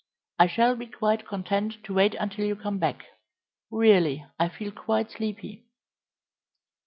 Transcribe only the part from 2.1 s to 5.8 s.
until you come back. Really I feel quite sleepy."